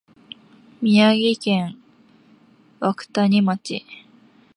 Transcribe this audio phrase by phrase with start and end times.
[0.81, 1.77] 宮城県
[2.79, 3.85] 涌谷町